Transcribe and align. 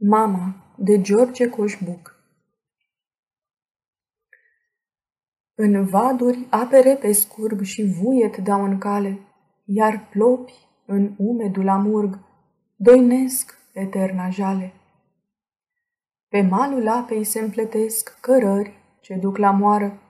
Mama 0.00 0.54
de 0.76 1.00
George 1.00 1.48
Coșbuc 1.48 2.14
În 5.54 5.84
vaduri 5.84 6.46
apere 6.50 6.96
pe 6.96 7.12
scurg 7.12 7.62
și 7.62 7.84
vuiet 7.84 8.36
dau 8.36 8.64
în 8.64 8.78
cale, 8.78 9.20
iar 9.64 10.08
plopi 10.08 10.52
în 10.86 11.14
umedul 11.16 11.68
amurg 11.68 12.18
doinesc 12.76 13.58
eterna 13.72 14.28
jale. 14.28 14.72
Pe 16.28 16.40
malul 16.40 16.88
apei 16.88 17.24
se 17.24 17.40
împletesc 17.40 18.18
cărări 18.20 18.72
ce 19.00 19.14
duc 19.14 19.36
la 19.36 19.50
moară. 19.50 20.00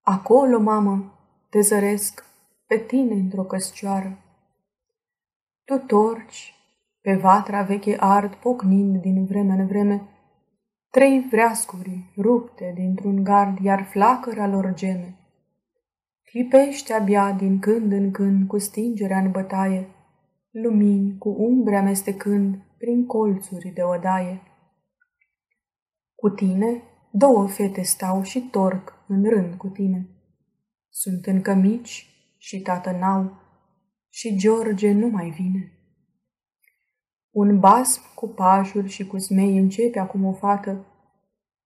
Acolo, 0.00 0.58
mamă, 0.58 1.18
te 1.48 1.60
zăresc 1.60 2.24
pe 2.66 2.78
tine 2.78 3.14
într-o 3.14 3.44
căscioară. 3.44 4.18
Tu 5.64 5.78
torci 5.78 6.61
pe 7.02 7.14
vatra 7.14 7.62
veche 7.62 7.96
ard, 8.00 8.34
pocnind 8.34 9.00
din 9.00 9.24
vreme 9.24 9.52
în 9.52 9.66
vreme, 9.66 10.08
trei 10.90 11.26
vreascuri 11.30 12.12
rupte 12.16 12.72
dintr-un 12.74 13.24
gard, 13.24 13.58
iar 13.58 13.82
flacăra 13.82 14.46
lor 14.46 14.74
geme. 14.74 15.16
Clipește 16.22 16.92
abia 16.92 17.32
din 17.32 17.58
când 17.58 17.92
în 17.92 18.10
când 18.10 18.46
cu 18.46 18.58
stingerea 18.58 19.18
în 19.18 19.30
bătaie, 19.30 19.88
lumini 20.50 21.18
cu 21.18 21.28
umbre 21.28 21.76
amestecând 21.76 22.56
prin 22.78 23.06
colțuri 23.06 23.72
de 23.74 23.82
odaie. 23.82 24.42
Cu 26.14 26.28
tine 26.28 26.82
două 27.10 27.46
fete 27.46 27.82
stau 27.82 28.22
și 28.22 28.40
torc 28.40 29.04
în 29.06 29.24
rând 29.24 29.54
cu 29.54 29.68
tine. 29.68 30.08
Sunt 30.88 31.26
încă 31.26 31.54
mici 31.54 32.06
și 32.38 32.60
tată 32.60 32.90
n-au 32.90 33.40
și 34.08 34.36
George 34.36 34.92
nu 34.92 35.08
mai 35.08 35.30
vine. 35.30 35.81
Un 37.32 37.58
basm 37.58 38.14
cu 38.14 38.28
pajuri 38.28 38.88
și 38.88 39.06
cu 39.06 39.16
zmei 39.16 39.56
începe 39.56 39.98
acum 39.98 40.24
o 40.24 40.32
fată. 40.32 40.86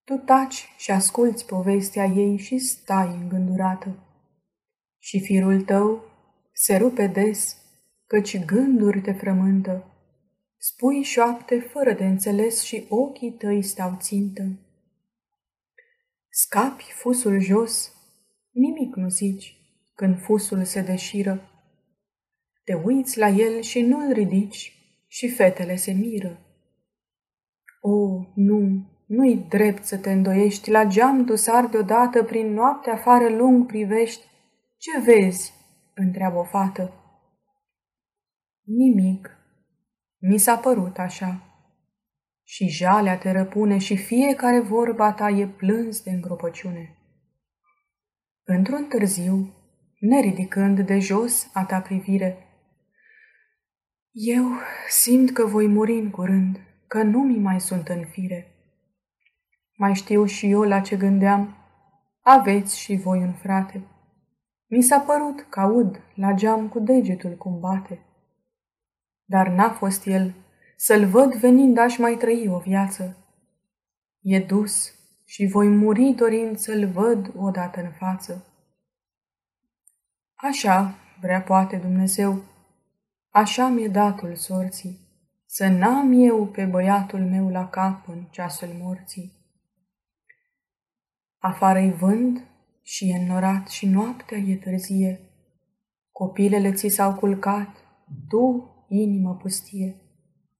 Tu 0.03 0.17
taci 0.17 0.73
și 0.77 0.91
asculți 0.91 1.45
povestea 1.45 2.05
ei 2.05 2.37
și 2.37 2.57
stai 2.57 3.17
îngândurată. 3.21 3.95
Și 4.97 5.19
firul 5.19 5.61
tău 5.61 6.03
se 6.53 6.77
rupe 6.77 7.07
des, 7.07 7.57
căci 8.05 8.45
gânduri 8.45 9.01
te 9.01 9.11
frământă. 9.13 9.83
Spui 10.57 11.01
șoapte 11.01 11.59
fără 11.59 11.93
de 11.93 12.05
înțeles 12.05 12.61
și 12.61 12.85
ochii 12.89 13.31
tăi 13.31 13.61
stau 13.61 13.97
țintă. 13.99 14.43
Scapi 16.29 16.91
fusul 16.93 17.39
jos, 17.39 17.93
nimic 18.51 18.95
nu 18.95 19.09
zici 19.09 19.57
când 19.93 20.19
fusul 20.21 20.63
se 20.63 20.81
deșiră. 20.81 21.49
Te 22.63 22.73
uiți 22.73 23.17
la 23.17 23.27
el 23.27 23.61
și 23.61 23.81
nu-l 23.81 24.11
ridici 24.13 24.76
și 25.17 25.29
fetele 25.29 25.75
se 25.75 25.91
miră. 25.91 26.39
O, 27.81 28.23
nu, 28.35 28.87
nu-i 29.05 29.45
drept 29.49 29.83
să 29.83 29.97
te 29.97 30.11
îndoiești, 30.11 30.69
la 30.69 30.85
geam 30.85 31.25
tu 31.25 31.35
sar 31.35 31.65
deodată, 31.65 32.23
prin 32.23 32.53
noapte 32.53 32.89
afară 32.89 33.29
lung 33.29 33.65
privești. 33.65 34.25
Ce 34.77 34.99
vezi? 34.99 35.53
întreabă 35.93 36.37
o 36.37 36.43
fată. 36.43 36.93
Nimic. 38.63 39.29
Mi 40.17 40.37
s-a 40.37 40.57
părut 40.57 40.97
așa. 40.97 41.41
Și 42.43 42.67
jalea 42.67 43.17
te 43.17 43.31
răpune 43.31 43.77
și 43.77 43.97
fiecare 43.97 44.59
vorba 44.59 45.13
ta 45.13 45.29
e 45.29 45.47
plâns 45.47 46.01
de 46.03 46.09
îngropăciune. 46.09 46.97
Într-un 48.43 48.87
târziu, 48.87 49.53
neridicând 49.99 50.79
de 50.79 50.99
jos 50.99 51.49
a 51.53 51.65
ta 51.65 51.81
privire, 51.81 52.46
eu 54.19 54.45
simt 54.89 55.31
că 55.31 55.45
voi 55.45 55.67
muri 55.67 55.93
în 55.93 56.09
curând, 56.09 56.59
că 56.87 57.03
nu 57.03 57.19
mi 57.19 57.37
mai 57.37 57.61
sunt 57.61 57.87
în 57.87 58.05
fire. 58.05 58.51
Mai 59.75 59.95
știu 59.95 60.25
și 60.25 60.51
eu 60.51 60.61
la 60.61 60.79
ce 60.79 60.95
gândeam, 60.95 61.57
aveți 62.21 62.79
și 62.79 62.95
voi 62.95 63.19
un 63.19 63.33
frate. 63.33 63.87
Mi 64.67 64.81
s-a 64.81 64.99
părut 64.99 65.45
că 65.49 65.59
aud 65.59 65.99
la 66.15 66.33
geam 66.33 66.67
cu 66.69 66.79
degetul 66.79 67.35
cum 67.35 67.59
bate. 67.59 67.99
Dar 69.25 69.47
n-a 69.47 69.69
fost 69.69 70.05
el, 70.05 70.33
să-l 70.77 71.05
văd 71.05 71.33
venind 71.35 71.77
aș 71.77 71.97
mai 71.97 72.15
trăi 72.15 72.47
o 72.47 72.57
viață. 72.57 73.17
E 74.21 74.39
dus 74.39 74.93
și 75.25 75.45
voi 75.45 75.67
muri 75.67 76.13
dorind 76.13 76.57
să-l 76.57 76.87
văd 76.87 77.31
odată 77.35 77.81
în 77.81 77.91
față. 77.91 78.45
Așa 80.35 80.95
vrea 81.21 81.41
poate 81.41 81.77
Dumnezeu, 81.77 82.43
Așa 83.29 83.67
mi-e 83.67 83.87
datul 83.87 84.35
sorții, 84.35 84.99
să 85.45 85.67
n-am 85.67 86.11
eu 86.11 86.47
pe 86.47 86.65
băiatul 86.65 87.19
meu 87.19 87.49
la 87.49 87.69
cap 87.69 88.07
în 88.07 88.23
ceasul 88.31 88.69
morții. 88.81 89.35
Afară-i 91.37 91.91
vânt 91.91 92.43
și 92.83 93.09
e 93.09 93.17
înnorat 93.17 93.67
și 93.67 93.85
noaptea 93.85 94.37
e 94.37 94.55
târzie. 94.55 95.19
Copilele 96.11 96.73
ți 96.73 96.87
s-au 96.87 97.15
culcat, 97.15 97.75
tu, 98.27 98.75
inimă 98.87 99.35
pustie. 99.35 99.95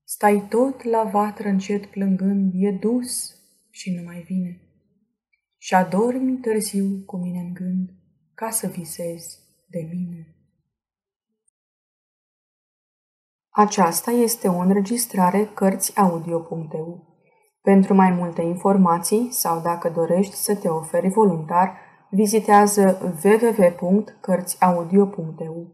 Stai 0.03 0.45
tot 0.49 0.83
la 0.83 1.03
vatră 1.03 1.47
încet 1.47 1.85
plângând, 1.85 2.51
e 2.55 2.71
dus 2.71 3.35
și 3.69 3.95
nu 3.95 4.03
mai 4.03 4.21
vine. 4.21 4.61
Și 5.57 5.73
adormi 5.73 6.37
târziu 6.37 7.03
cu 7.05 7.17
mine 7.17 7.39
în 7.39 7.53
gând, 7.53 7.89
ca 8.33 8.49
să 8.49 8.67
visezi 8.67 9.39
de 9.69 9.89
mine. 9.93 10.36
Aceasta 13.59 14.11
este 14.11 14.47
o 14.47 14.57
înregistrare 14.57 15.49
Cărțiaudio.eu. 15.53 17.03
Pentru 17.61 17.93
mai 17.93 18.11
multe 18.11 18.41
informații 18.41 19.27
sau 19.31 19.61
dacă 19.61 19.89
dorești 19.89 20.33
să 20.33 20.55
te 20.55 20.67
oferi 20.67 21.09
voluntar, 21.09 21.77
vizitează 22.09 23.15
www.cărțiaudio.eu. 23.23 25.67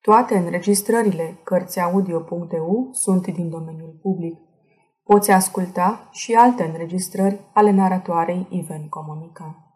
Toate 0.00 0.36
înregistrările 0.36 1.40
Cărțiaudio.eu 1.44 2.88
sunt 2.92 3.26
din 3.26 3.50
domeniul 3.50 3.98
public. 4.02 4.38
Poți 5.04 5.30
asculta 5.30 6.08
și 6.10 6.32
alte 6.32 6.64
înregistrări 6.64 7.40
ale 7.52 7.70
naratoarei 7.70 8.46
Iven 8.50 8.88
Comunica. 8.88 9.71